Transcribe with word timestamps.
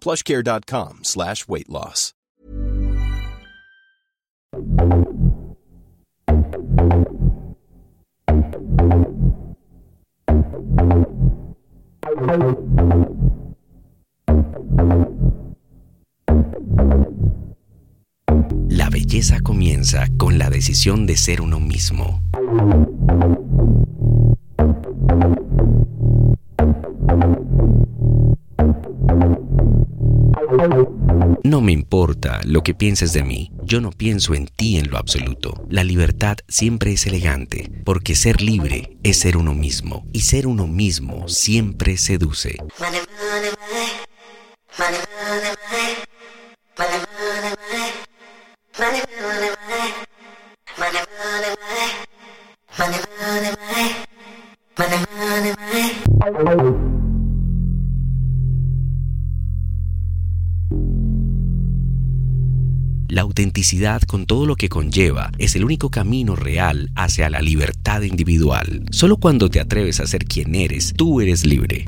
plushcare.com 0.00 1.00
slash 1.04 1.44
weight 1.46 1.68
loss. 1.68 2.14
La 18.68 18.90
belleza 18.90 19.40
comienza 19.40 20.06
con 20.16 20.38
la 20.38 20.50
decisión 20.50 21.06
de 21.06 21.16
ser 21.16 21.40
uno 21.40 21.60
mismo. 21.60 22.20
No 31.58 31.64
me 31.64 31.72
importa 31.72 32.40
lo 32.44 32.62
que 32.62 32.72
pienses 32.72 33.12
de 33.12 33.24
mí, 33.24 33.50
yo 33.64 33.80
no 33.80 33.90
pienso 33.90 34.32
en 34.34 34.46
ti 34.46 34.78
en 34.78 34.90
lo 34.90 34.96
absoluto. 34.96 35.66
La 35.68 35.82
libertad 35.82 36.36
siempre 36.46 36.92
es 36.92 37.04
elegante, 37.08 37.68
porque 37.84 38.14
ser 38.14 38.40
libre 38.40 38.96
es 39.02 39.18
ser 39.18 39.36
uno 39.36 39.56
mismo, 39.56 40.06
y 40.12 40.20
ser 40.20 40.46
uno 40.46 40.68
mismo 40.68 41.26
siempre 41.26 41.96
seduce. 41.96 42.58
Autenticidad 63.38 64.02
con 64.02 64.26
todo 64.26 64.46
lo 64.46 64.56
que 64.56 64.68
conlleva 64.68 65.30
es 65.38 65.54
el 65.54 65.64
único 65.64 65.90
camino 65.90 66.34
real 66.34 66.90
hacia 66.96 67.30
la 67.30 67.40
libertad 67.40 68.02
individual. 68.02 68.84
Solo 68.90 69.18
cuando 69.18 69.48
te 69.48 69.60
atreves 69.60 70.00
a 70.00 70.08
ser 70.08 70.24
quien 70.24 70.56
eres, 70.56 70.92
tú 70.96 71.20
eres 71.20 71.46
libre. 71.46 71.84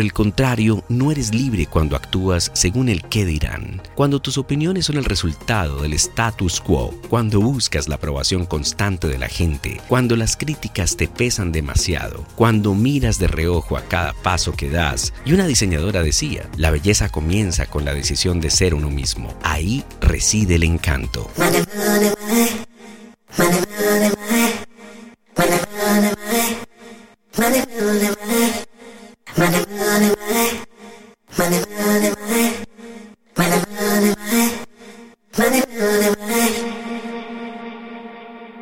Por 0.00 0.06
el 0.06 0.14
contrario, 0.14 0.82
no 0.88 1.12
eres 1.12 1.34
libre 1.34 1.66
cuando 1.66 1.94
actúas 1.94 2.50
según 2.54 2.88
el 2.88 3.02
qué 3.02 3.26
dirán, 3.26 3.82
cuando 3.94 4.18
tus 4.18 4.38
opiniones 4.38 4.86
son 4.86 4.96
el 4.96 5.04
resultado 5.04 5.82
del 5.82 5.92
status 5.92 6.58
quo, 6.62 6.94
cuando 7.10 7.38
buscas 7.42 7.86
la 7.86 7.96
aprobación 7.96 8.46
constante 8.46 9.08
de 9.08 9.18
la 9.18 9.28
gente, 9.28 9.78
cuando 9.88 10.16
las 10.16 10.38
críticas 10.38 10.96
te 10.96 11.06
pesan 11.06 11.52
demasiado, 11.52 12.24
cuando 12.34 12.74
miras 12.74 13.18
de 13.18 13.28
reojo 13.28 13.76
a 13.76 13.82
cada 13.82 14.14
paso 14.14 14.52
que 14.52 14.70
das. 14.70 15.12
Y 15.26 15.34
una 15.34 15.46
diseñadora 15.46 16.02
decía, 16.02 16.48
la 16.56 16.70
belleza 16.70 17.10
comienza 17.10 17.66
con 17.66 17.84
la 17.84 17.92
decisión 17.92 18.40
de 18.40 18.48
ser 18.48 18.74
uno 18.74 18.88
mismo. 18.88 19.34
Ahí 19.42 19.84
reside 20.00 20.54
el 20.54 20.62
encanto. 20.62 21.30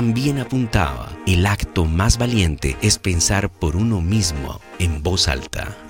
También 0.00 0.38
apuntaba, 0.38 1.10
el 1.26 1.44
acto 1.44 1.84
más 1.84 2.16
valiente 2.16 2.74
es 2.80 2.98
pensar 2.98 3.50
por 3.50 3.76
uno 3.76 4.00
mismo 4.00 4.58
en 4.78 5.02
voz 5.02 5.28
alta. 5.28 5.89